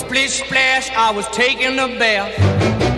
[0.00, 2.32] splish splash, I was taking a bath.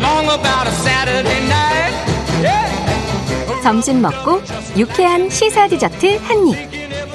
[0.00, 1.94] Long about a Saturday night.
[2.40, 3.62] Yeah.
[3.62, 4.40] 점심 먹고
[4.76, 6.56] 유쾌한 시사 디저트 한 입.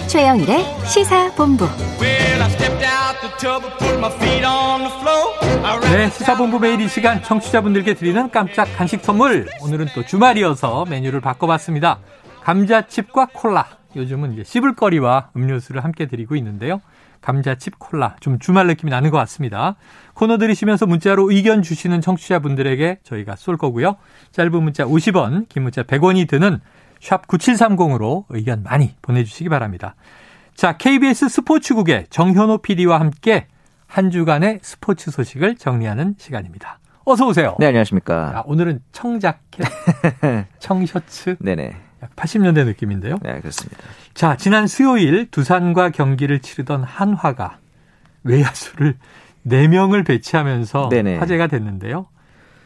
[0.08, 1.65] 최영일의 시사 본부.
[2.00, 5.65] Well, I stepped out the tub and put my feet on the floor.
[5.65, 9.47] I ran 네, 시사본부 매일 이 시간 청취자분들께 드리는 깜짝 간식 선물.
[9.62, 11.99] 오늘은 또 주말이어서 메뉴를 바꿔봤습니다.
[12.44, 13.65] 감자칩과 콜라.
[13.96, 16.81] 요즘은 이제 씹을거리와 음료수를 함께 드리고 있는데요.
[17.27, 18.16] 감자칩 콜라.
[18.21, 19.76] 좀 주말 느낌이 나는 것 같습니다.
[20.13, 23.98] 코너 들으시면서 문자로 의견 주시는 청취자분들에게 저희가 쏠 거고요.
[24.31, 26.62] 짧은 문자 50원, 긴 문자 100원이 드는
[27.02, 29.95] 샵 9730으로 의견 많이 보내주시기 바랍니다.
[30.55, 33.48] 자, KBS 스포츠국의 정현호 PD와 함께
[33.88, 36.80] 한 주간의 스포츠 소식을 정리하는 시간입니다.
[37.04, 37.57] 어서 오세요.
[37.59, 38.38] 네, 안녕하십니까.
[38.38, 39.68] 아, 오늘은 청자켓,
[40.59, 41.87] 청셔츠, 네네.
[42.04, 43.18] 약 80년대 느낌인데요.
[43.24, 43.84] 네, 그렇습니다.
[44.14, 47.58] 자, 지난 수요일 두산과 경기를 치르던 한화가
[48.24, 48.96] 외야수를
[49.48, 51.18] 4명을 배치하면서 네네.
[51.18, 52.08] 화제가 됐는데요.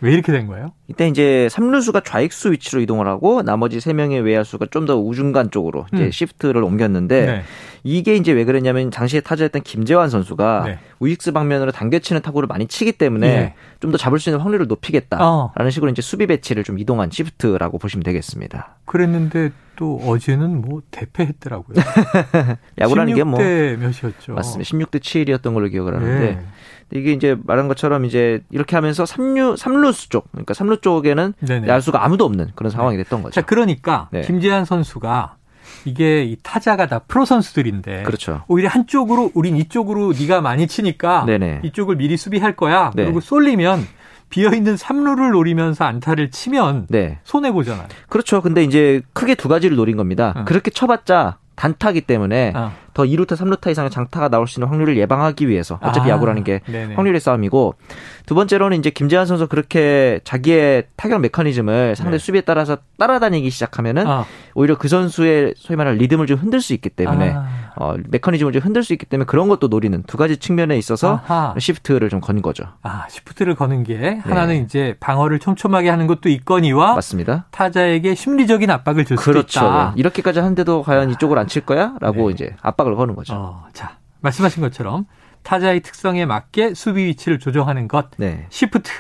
[0.03, 0.71] 왜 이렇게 된 거예요?
[0.87, 6.05] 이때 이제 3루수가 좌익수 위치로 이동을 하고 나머지 3명의 외야수가 좀 더 우중간 쪽으로 이제
[6.05, 6.11] 음.
[6.11, 7.43] 시프트를 옮겼는데 네.
[7.83, 10.79] 이게 이제 왜 그랬냐면 당시에 타자였던 김재환 선수가 네.
[10.99, 13.53] 우익수 방면으로 당겨치는 타구를 많이 치기 때문에 예.
[13.79, 15.69] 좀더 잡을 수 있는 확률을 높이겠다라는 어.
[15.69, 18.75] 식으로 이제 수비 배치를 좀 이동한 시프트라고 보시면 되겠습니다.
[18.85, 21.75] 그랬는데 또 어제는 뭐 대패했더라고요.
[22.79, 24.33] 야구라는 게 뭐 16대 몇이었죠?
[24.33, 24.69] 맞습니다.
[24.69, 26.45] 16대 7이었던 걸로 기억을 하는데 네.
[26.93, 31.67] 이게 이제 말한 것처럼 이제 이렇게 하면서 3루 3루수 쪽 그러니까 3루 쪽에는 네네.
[31.67, 33.33] 야수가 아무도 없는 그런 상황이 됐던 거죠.
[33.33, 34.21] 자, 그러니까 네.
[34.21, 35.35] 김재환 선수가
[35.85, 38.43] 이게 이 타자가 다 프로 선수들인데 그렇죠.
[38.47, 41.61] 오히려 한쪽으로 우린 이쪽으로 네가 많이 치니까 네네.
[41.63, 42.91] 이쪽을 미리 수비할 거야.
[42.95, 43.03] 네.
[43.05, 43.85] 그리고 쏠리면
[44.29, 47.19] 비어 있는 3루를 노리면서 안타를 치면 네.
[47.23, 47.87] 손해 보잖아요.
[48.09, 48.41] 그렇죠.
[48.41, 50.33] 근데 이제 크게 두 가지를 노린 겁니다.
[50.35, 50.45] 어.
[50.45, 52.71] 그렇게 쳐봤자 단타기 때문에 어.
[52.95, 56.61] 더 2루타, 3루타 이상의 장타가 나올 수 있는 확률을 예방하기 위해서 어차피 아, 야구라는 게
[56.65, 56.95] 네네.
[56.95, 57.75] 확률의 싸움이고
[58.25, 62.17] 두 번째로는 이제 김재환 선수 그렇게 자기의 타격 메커니즘을 상대 네.
[62.17, 66.89] 수비에 따라서 따라다니기 시작하면은 아, 오히려 그 선수의 소위 말하는 리듬을 좀 흔들 수 있기
[66.89, 67.60] 때문에 아.
[67.75, 71.55] 어, 메커니즘을 좀 흔들 수 있기 때문에 그런 것도 노리는 두 가지 측면에 있어서 아하.
[71.57, 72.63] 시프트를 좀건 거죠.
[72.81, 77.45] 아, 시프트를 거는 게 하나는 이제 방어를 촘촘하게 하는 것도 있거니와 맞습니다.
[77.51, 79.59] 타자에게 심리적인 압박을 줄 수도 그렇죠.
[79.59, 79.93] 있다.
[79.95, 81.95] 이렇게까지 하는데도 과연 이쪽을 안 칠 거야?
[81.99, 82.33] 라고 네.
[82.33, 83.33] 이제 압박을 거는 거죠.
[83.35, 85.05] 어, 자, 말씀하신 것처럼
[85.43, 88.45] 타자의 특성에 맞게 수비 위치를 조정하는 것, 네.
[88.49, 88.91] 시프트.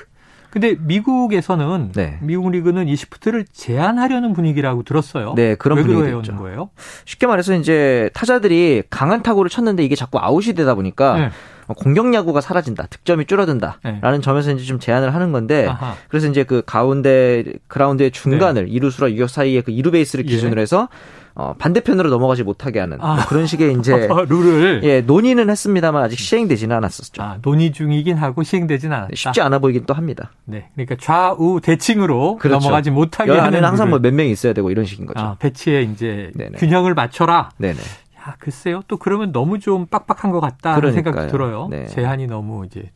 [0.51, 2.19] 근데 미국에서는 네.
[2.21, 5.33] 미국 리그는 이 시프트를 제한하려는 분위기라고 들었어요.
[5.35, 5.79] 네, 그런
[6.19, 6.35] 있죠.
[6.35, 6.69] 거예요?
[7.05, 11.29] 쉽게 말해서 이제 타자들이 강한 타구를 쳤는데 이게 자꾸 아웃이 되다 보니까 네.
[11.67, 14.21] 어, 공격 야구가 사라진다, 득점이 줄어든다라는 네.
[14.21, 15.95] 점에서 이제 좀 제한을 하는 건데 아하.
[16.09, 20.29] 그래서 이제 그 가운데 그라운드의 중간을 이루수라 유격 사이에 그 이루 베이스를 예.
[20.29, 20.89] 기준으로 해서
[21.33, 23.15] 어, 반대편으로 넘어가지 못하게 하는 아.
[23.15, 27.21] 뭐 그런 식의 이제 룰을 예 논의는 했습니다만 아직 시행되지는 않았었죠.
[27.21, 29.15] 아, 논의 중이긴 하고 시행되진 않았다.
[29.15, 30.31] 쉽지 않아 보이긴 또 합니다.
[30.45, 32.59] 네, 그러니까 좌우 대칭으로 그렇죠.
[32.59, 33.99] 넘어가지 못하게 열 하는 항상 뭐.
[33.99, 35.19] 몇 명이 있어야 되고 이런 식인 거죠.
[35.19, 36.57] 아, 배치에 이제 네네.
[36.57, 37.51] 균형을 맞춰라.
[37.57, 37.79] 네네.
[38.19, 38.81] 야, 글쎄요.
[38.87, 40.91] 또 그러면 너무 좀 빡빡한 것 같다는.
[40.93, 41.67] 생각이 들어요.
[41.71, 41.87] 네.
[41.87, 42.89] 제한이 너무 이제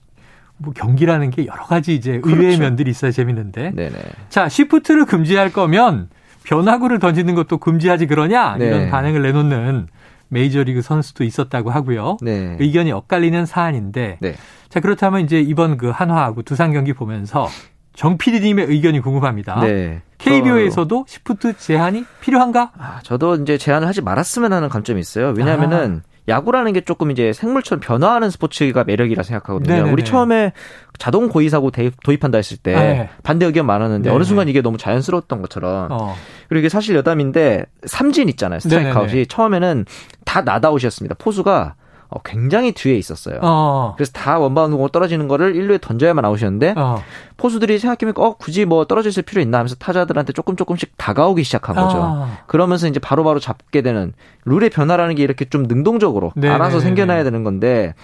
[0.57, 2.61] 뭐 경기라는 게 여러 가지 이제 의외의 그렇죠.
[2.61, 3.71] 면들이 있어야 재밌는데.
[3.71, 3.95] 네네.
[4.29, 6.09] 자, 시프트를 금지할 거면
[6.45, 8.55] 변화구를 던지는 것도 금지하지 그러냐?
[8.57, 8.67] 네.
[8.67, 9.87] 이런 반응을 내놓는
[10.29, 12.17] 메이저리그 선수도 있었다고 하고요.
[12.21, 12.57] 네.
[12.59, 14.17] 의견이 엇갈리는 사안인데.
[14.21, 14.35] 네.
[14.69, 17.47] 자, 그렇다면 이제 이번 그 한화하고 두산 경기 보면서
[17.93, 19.61] 정 PD님의 의견이 궁금합니다.
[19.61, 20.01] 네.
[20.17, 22.71] KBO에서도 시프트 제한이 필요한가?
[22.77, 25.33] 아, 저도 이제 제안을 하지 말았으면 하는 감정이 있어요.
[25.35, 26.15] 왜냐하면은 아.
[26.27, 29.73] 야구라는 게 조금 이제 생물처럼 변화하는 스포츠가 매력이라 생각하거든요.
[29.73, 29.91] 네네네.
[29.91, 30.53] 우리 처음에
[30.97, 33.09] 자동 고의사고 대입- 도입한다 했을 때 아, 네.
[33.23, 34.15] 반대 의견 많았는데 네네.
[34.15, 36.15] 어느 순간 이게 너무 자연스러웠던 것처럼 어.
[36.49, 38.59] 그리고 이게 사실 여담인데 삼진 있잖아요.
[38.59, 38.99] 스트라이크 네네네.
[39.07, 39.85] 아웃이 처음에는
[40.25, 41.15] 다 낫아웃이었습니다.
[41.19, 41.75] 포수가
[42.07, 43.39] 어, 굉장히 뒤에 있었어요.
[43.41, 43.93] 어.
[43.97, 47.01] 그래서 다 원바운드 공 떨어지는 거를 1루에 던져야만 아웃이었는데 어.
[47.37, 51.75] 포수들이 생각해보니까 어 굳이 뭐 떨어져 있을 필요 있나 하면서 타자들한테 조금 조금씩 다가오기 시작한
[51.75, 51.97] 거죠.
[51.99, 52.37] 아.
[52.45, 54.13] 그러면서 이제 바로 바로 잡게 되는
[54.45, 56.53] 룰의 변화라는 게 이렇게 좀 능동적으로 네네네네.
[56.63, 57.95] 알아서 생겨나야 되는 건데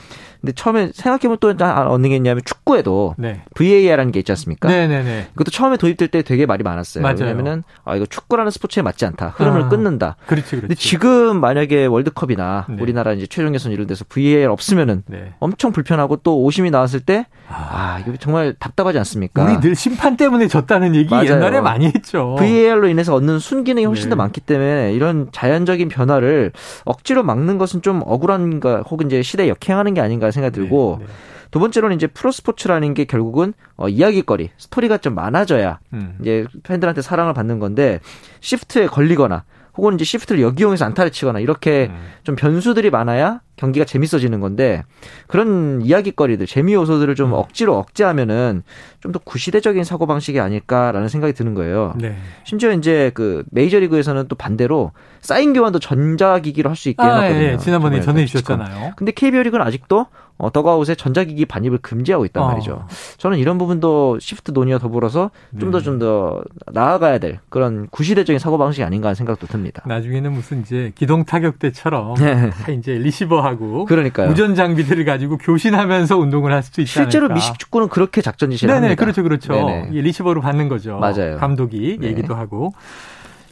[0.41, 3.41] 근데 처음에 생각해보면 또 어느 게 있냐면 축구에도 네.
[3.53, 4.67] VAR라는 게 있지 않습니까?
[4.69, 5.27] 네네네.
[5.33, 7.03] 그것도 처음에 도입될 때 되게 말이 많았어요.
[7.03, 7.17] 맞아요.
[7.21, 9.33] 왜냐면은 아 이거 축구라는 스포츠에 맞지 않다.
[9.37, 9.69] 흐름을 아.
[9.69, 10.15] 끊는다.
[10.25, 10.61] 그렇지, 그렇지.
[10.61, 12.77] 근데 지금 만약에 월드컵이나 네.
[12.81, 15.33] 우리나라 이제 최종 예선 이런 데서 VAR 없으면은 네.
[15.39, 19.43] 엄청 불편하고 또 오심이 나왔을 때 아, 이거 정말 답답하지 않습니까?
[19.43, 21.31] 우리 늘 심판 때문에 졌다는 얘기 맞아요.
[21.31, 22.35] 옛날에 많이 했죠.
[22.39, 24.09] VAR로 인해서 얻는 순기능이 훨씬 네.
[24.11, 26.51] 더 많기 때문에 이런 자연적인 변화를
[26.85, 31.11] 억지로 막는 것은 좀 억울한가 혹은 이제 시대에 역행하는 게 아닌가 생각이 들고 네, 네.
[31.51, 36.17] 두 번째로는 이제 프로스포츠라는 게 결국은 어, 이야기거리, 스토리가 좀 많아져야 음.
[36.21, 37.99] 이제 팬들한테 사랑을 받는 건데
[38.39, 39.43] 시프트에 걸리거나
[39.75, 42.07] 혹은 이제 시프트를 역이용해서 안타를 치거나 이렇게 음.
[42.23, 44.83] 좀 변수들이 많아야 경기가 재밌어지는 건데
[45.27, 47.33] 그런 이야기거리들 재미 요소들을 좀 음.
[47.33, 48.63] 억지로 억제하면은
[48.99, 51.93] 좀 더 구시대적인 사고 방식이 아닐까라는 생각이 드는 거예요.
[51.97, 52.15] 네.
[52.45, 57.43] 심지어 이제 그 메이저리그에서는 또 반대로 사인 교환도 전자기기로 할 수 있게 아, 해놨거든요.
[57.45, 58.25] 예, 지난번에 이번에 전해.
[58.25, 58.93] 주셨잖아요.
[58.95, 60.05] 근데 KBO 리그는 아직도
[60.37, 62.47] 어, 더그아웃에 전자기기 반입을 금지하고 있단 어.
[62.47, 62.87] 말이죠.
[63.17, 65.83] 저는 이런 부분도 시프트 논의와 더불어서 좀더 네.
[65.83, 69.83] 좀더 나아가야 될 그런 구시대적인 사고 방식이 아닌가 하는 생각도 듭니다.
[69.85, 72.49] 나중에는 무슨 이제 기동 타격대처럼 네.
[72.49, 74.27] 다 이제 리시버 하고 그러니까요.
[74.29, 77.35] 무전 장비들을 가지고 교신하면서 운동을 할 수도 있지 실제로 않을까.
[77.35, 78.99] 미식 축구는 그렇게 작전 지시를 네네, 합니다.
[79.03, 79.53] 그렇죠, 그렇죠.
[79.53, 80.01] 네네.
[80.01, 80.97] 리시버로 받는 거죠.
[80.99, 81.37] 맞아요.
[81.37, 82.07] 감독이 네.
[82.07, 82.73] 얘기도 하고.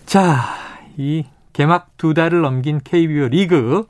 [0.06, 0.38] 자,
[0.97, 3.86] 이 개막 두 달을 넘긴 KBO 리그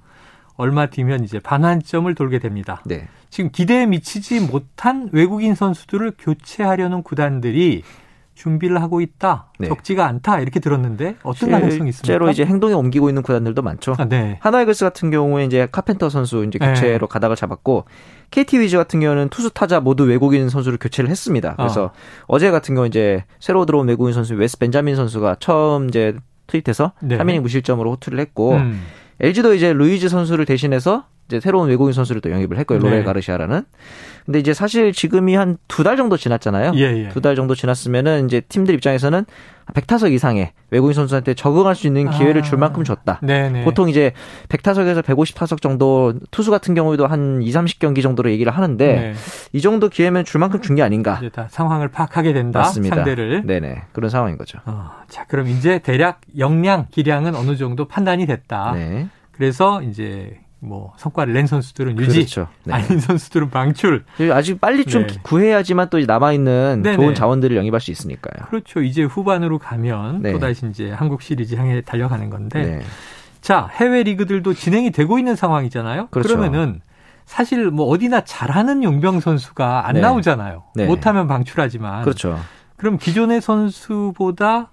[0.56, 2.82] 얼마 뒤면 이제 반환점을 돌게 됩니다.
[2.86, 3.08] 네.
[3.30, 7.84] 지금 기대에 미치지 못한 외국인 선수들을 교체하려는 구단들이
[8.40, 9.52] 준비를 하고 있다.
[9.60, 9.68] 네.
[9.68, 10.40] 적지가 않다.
[10.40, 12.06] 이렇게 들었는데 어떤 가능성이 있습니까?
[12.06, 13.96] 실제로 이제 행동에 옮기고 있는 구단들도 많죠.
[13.98, 14.40] 아, 네.
[14.42, 17.12] 하나이글스 같은 경우에 이제 카펜터 선수 이제 교체로 네.
[17.12, 17.84] 가닥을 잡았고
[18.32, 21.56] KT 위즈 같은 경우는 투수 타자 모두 외국인 선수를 교체를 했습니다.
[21.58, 21.92] 그래서
[22.28, 22.40] 어.
[22.40, 26.16] KT 같은 경우 이제 새로 들어온 외국인 선수 웨스 벤자민 선수가 처음 이제
[26.48, 27.18] 트윗해서 네.
[27.18, 28.82] 3이닝 무실점으로 호투를 했고 음.
[29.20, 32.80] LG도 이제 루이즈 선수를 대신해서 이제 새로운 외국인 선수를 또 영입을 했고요.
[32.80, 33.04] 로벨 네.
[33.04, 33.62] 가르시아라는.
[34.26, 36.72] 근데 이제 사실 지금이 한 두 달 정도 지났잖아요.
[36.76, 37.10] 예, 예.
[37.10, 39.26] 두달 정도 지났으면은 이제 팀들 입장에서는
[39.74, 42.44] 100타석 이상의 외국인 선수한테 적응할 수 있는 기회를 아.
[42.44, 43.20] 줄 만큼 줬다.
[43.22, 43.64] 네네.
[43.64, 44.14] 보통 이제
[44.50, 49.14] 100타석에서 150타석 정도 투수 같은 경우에도 한 2, 30경기 정도로 얘기를 하는데 네.
[49.54, 51.22] 이 정도 기회면 줄 만큼 준 게 아닌가.
[51.50, 52.60] 상황을 파악하게 된다.
[52.62, 52.96] 맞습니다.
[52.96, 53.46] 상대를.
[53.46, 53.84] 네네.
[53.94, 54.58] 그런 상황인 거죠.
[54.66, 58.72] 어, 자, 그럼 이제 대략 역량, 기량은 어느 정도 판단이 됐다.
[58.74, 59.08] 네.
[59.32, 62.48] 그래서 이제 뭐 성과를 낸 선수들은 유지, 그렇죠.
[62.66, 62.74] 네.
[62.74, 64.04] 아닌 선수들은 방출.
[64.34, 65.16] 아직 빨리 좀 네.
[65.24, 66.98] 구해야지만 또 남아 있는 네네.
[66.98, 68.48] 좋은 자원들을 영입할 수 있으니까요.
[68.48, 68.82] 그렇죠.
[68.82, 70.34] 이제 후반으로 가면 네.
[70.34, 72.62] 또 다시 이제 한국 시리즈 향해 달려가는 건데.
[72.66, 72.82] 네.
[73.42, 76.08] 자, 해외 리그들도 진행이 되고 있는 상황이잖아요.
[76.08, 76.36] 그렇죠.
[76.36, 76.82] 러면은
[77.26, 80.02] 사실 뭐 어디나 잘하는 용병 선수가 안 네.
[80.02, 80.64] 나오잖아요.
[80.76, 80.86] 네.
[80.86, 82.04] 못하면 방출하지만.
[82.04, 82.38] 그렇죠.
[82.76, 84.72] 그럼 기존의 선수보다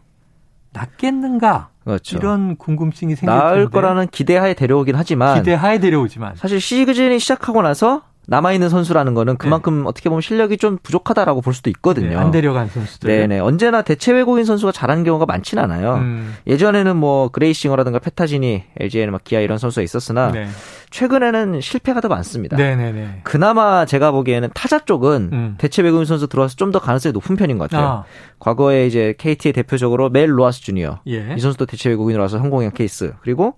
[0.72, 1.68] 낫겠는가?
[1.86, 2.16] 그렇죠.
[2.16, 3.70] 이런 궁금증이 생길 나을 텐데.
[3.70, 10.08] 거라는 기대하에 데려오긴 하지만 기대하에 데려오지만 사실 시즌이 시작하고 나서 남아있는 선수라는 거는 그만큼 어떻게
[10.08, 12.08] 보면 실력이 좀 부족하다라고 볼 수도 있거든요.
[12.10, 13.08] 네, 안 데려간 선수들.
[13.08, 13.38] 네네.
[13.38, 15.94] 언제나 대체 외국인 선수가 잘하는 경우가 많진 않아요.
[15.94, 20.46] 음, 예전에는 뭐 그레이싱어라든가 페타지니, LG에는 막 기아 이런 선수가 있었으나 네.
[20.90, 22.56] 최근에는 실패가 더 많습니다.
[22.56, 23.20] 네네네.
[23.22, 25.54] 그나마 제가 보기에는 타자 쪽은 음.
[25.58, 27.86] 대체 외국인 선수 들어와서 좀 더 가능성이 높은 편인 것 같아요.
[27.88, 28.04] 아,
[28.40, 31.34] 과거에 이제 KT의 대표적으로 멜 로아스 주니어 예.
[31.36, 33.12] 이 선수도 대체 외국인으로 와서 성공한 케이스.
[33.22, 33.54] 그리고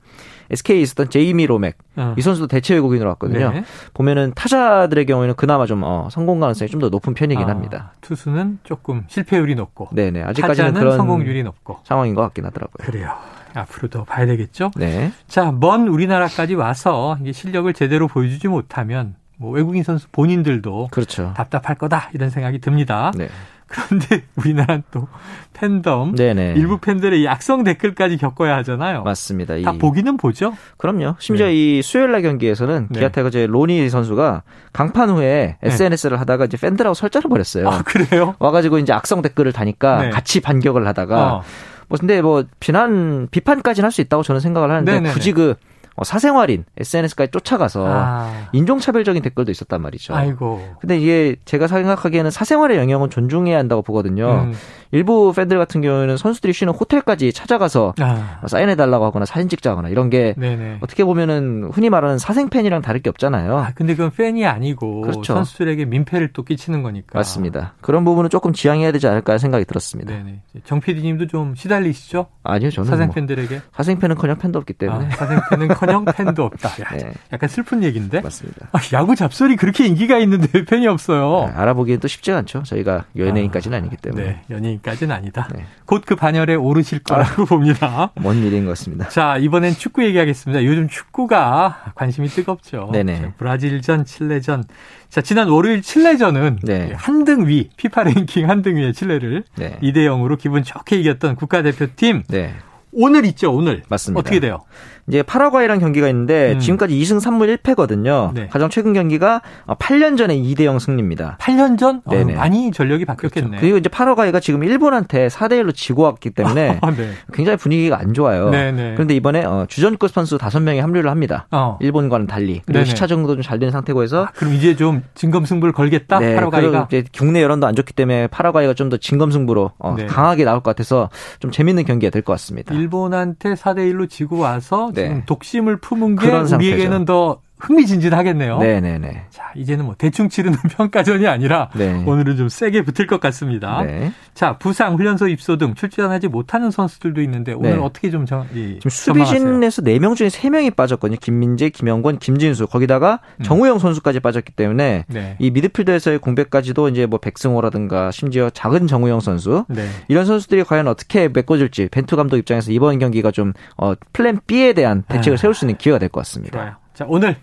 [0.51, 2.15] SK에 있었던 제이미 로맥 어.
[2.17, 3.53] 이 선수도 대체 외국인으로 왔거든요.
[3.53, 3.65] 네.
[3.95, 7.93] 보면은 타자들의 경우에는 그나마 좀 어, 성공 가능성이 좀 더 높은 편이긴 아, 합니다.
[8.03, 10.23] 투수는 조금 실패율이 높고 네네.
[10.23, 11.79] 아직까지는 그런 성공률이 높고.
[11.85, 12.87] 상황인 것 같긴 하더라고요.
[12.87, 13.13] 그래요.
[13.55, 14.71] 앞으로 더 봐야 되겠죠.
[14.77, 15.11] 네.
[15.27, 21.33] 자, 먼 우리나라까지 와서 실력을 제대로 보여주지 못하면 뭐 외국인 선수 본인들도 그렇죠.
[21.37, 23.11] 답답할 거다 이런 생각이 듭니다.
[23.17, 23.29] 네.
[23.69, 25.07] 그런데 우리나라는 또
[25.53, 26.55] 팬덤 네네.
[26.57, 29.03] 일부 팬들의 이 악성 댓글까지 겪어야 하잖아요.
[29.03, 29.57] 맞습니다.
[29.57, 30.55] 이, 다 보기는 보죠.
[30.77, 31.17] 그럼요.
[31.19, 33.01] 심지어 이 수요일 날 경기에서는 네.
[33.01, 34.43] 기아 타이거즈의 로니 선수가
[34.73, 37.69] 강판 후에 SNS를 하다가 이제 팬들하고 설전을 벌였어요.
[37.69, 38.35] 아 그래요?
[38.39, 40.11] 와가지고 이제 악성 댓글을 다니까 네.
[40.11, 41.43] 같이 반격을 하다가 어.
[41.89, 45.13] 뭐 근데 뭐 비난 비판까지는 할 수 있다고 저는 생각을 하는데 네네네.
[45.13, 45.68] 굳이 그 어,
[46.05, 50.15] 사생활인 SNS까지 쫓아가서 아, 인종차별적인 댓글도 있었단 말이죠.
[50.15, 50.63] 아이고.
[50.81, 54.49] 근데 이게 제가 생각하기에는 사생활의 영역은 존중해야 한다고 보거든요.
[54.49, 54.55] 음.
[54.91, 60.11] 일부 팬들 같은 경우에는 선수들이 쉬는 호텔까지 찾아가서 아, 사인해 달라고 하거나 사진 찍자거나 이런
[60.11, 60.79] 게 네네.
[60.81, 63.59] 어떻게 보면은 흔히 말하는 사생 팬이랑 다를 게 없잖아요.
[63.59, 65.35] 아, 근데 그건 팬이 아니고 그렇죠.
[65.35, 67.19] 선수들에게 민폐를 또 끼치는 거니까.
[67.19, 67.75] 맞습니다.
[67.81, 70.13] 그런 부분은 조금 지양해야 되지 않을까 생각이 들었습니다.
[70.13, 70.41] 네네.
[70.65, 72.27] 정 PD님도 좀 시달리시죠?
[72.43, 73.61] 아니요, 저는 사생 뭐 팬들에게.
[73.75, 75.07] 사생 팬은커녕 팬도 없기 때문에.
[75.07, 76.69] 아, 사생 팬은커녕 팬도 없다.
[76.83, 77.13] 야, 네.
[77.33, 78.21] 약간 슬픈 얘기인데.
[78.21, 78.69] 맞습니다.
[78.73, 81.47] 아, 야구 잡설이 그렇게 인기가 있는데 왜 팬이 없어요?
[81.51, 82.63] 네, 알아보기엔 또 쉽지가 않죠.
[82.63, 84.25] 저희가 연예인까지는 아, 니기 때문에.
[84.25, 85.49] 네, 연예인 까지는 아니다.
[85.55, 85.65] 네.
[85.87, 88.11] 곧그 반열에 오르실 거라고 봅니다.
[88.17, 89.09] 먼 일인 것 같습니다.
[89.09, 90.65] 자, 이번엔 축구 얘기하겠습니다.
[90.65, 92.91] 요즘 축구가 관심이 뜨겁죠.
[92.93, 93.21] 네네.
[93.21, 94.65] 자, 브라질전, 칠레전.
[95.09, 96.93] 자, 지난 월요일 칠레전은 네.
[96.95, 99.79] 한등 위, 피파 랭킹 한등 위의 칠레를 네.
[99.83, 102.25] 2대 0으로 기분 좋게 이겼던 국가대표팀.
[102.29, 102.55] 네.
[102.93, 103.83] 오늘 있죠, 오늘.
[103.89, 104.19] 맞습니다.
[104.19, 104.65] 어떻게 돼요?
[105.09, 106.59] 이제 파라과이랑 경기가 있는데 음.
[106.59, 108.33] 지금까지 2승 3무 1패거든요.
[108.35, 108.49] 네.
[108.49, 111.39] 가장 최근 경기가 8년 전에 2대 0 승리입니다.
[111.41, 112.03] 8년 전?
[112.05, 112.35] 어, 네네.
[112.35, 113.59] 많이 전력이 바뀌었겠네.
[113.59, 117.11] 그리고 이제 파라과이가 지금 일본한테 4대 1로 지고 왔기 때문에 아, 네.
[117.33, 118.51] 굉장히 분위기가 안 좋아요.
[118.51, 118.95] 네네.
[118.95, 121.47] 그런데 이번에 어, 주전급 선수 5명이 합류를 합니다.
[121.51, 121.79] 어.
[121.81, 122.61] 일본과는 달리.
[122.67, 122.85] 그리고 네네.
[122.85, 126.19] 시차 정도 좀잘 되는 상태고 해서 아, 그럼 이제 좀 진검승부를 걸겠다?
[126.19, 126.87] 네, 파라과이가?
[126.91, 130.07] 이제 국내 여론도 안 좋기 때문에 파라과이가 좀 더 진검승부로 어, 네.
[130.07, 131.11] 강하게 나올 것 같아서
[131.41, 132.75] 좀 재밌는 경기가 될 것 같습니다.
[132.75, 135.09] 일본한테 4대 1로 지고 와서 네.
[135.09, 137.05] 지금 독심을 품은 게 우리에게는.
[137.05, 138.59] 더 흥미진진하겠네요.
[138.59, 139.27] 네네네.
[139.31, 142.03] 자, 이제는 뭐 대충 치르는 평가전이 아니라 네.
[142.07, 143.83] 오늘은 좀 세게 붙을 것 같습니다.
[143.83, 144.13] 네.
[144.35, 147.77] 자, 부상, 훈련소 입소 등 출전하지 못하는 선수들도 있는데 오늘 네.
[147.79, 148.91] 어떻게 좀 정, 이, 지금?
[148.91, 151.19] 수비진에서 4명 중에 3명이 빠졌거든요.
[151.21, 152.67] 김민재, 김영권, 김진수.
[152.69, 153.43] 거기다가 음.
[153.43, 155.37] 정우영 선수까지 빠졌기 때문에 네.
[155.39, 159.89] 이 미드필더에서의 공백까지도 이제 뭐 백승호라든가 심지어 작은 정우영 선수 네.
[160.09, 165.03] 이런 선수들이 과연 어떻게 메꿔줄지 벤투 감독 입장에서 이번 경기가 좀 어, 플랜 B에 대한
[165.09, 165.37] 대책을 아.
[165.37, 166.59] 세울 수 있는 기회가 될 것 같습니다.
[166.59, 166.73] 좋아요.
[166.99, 167.37] 자, 오늘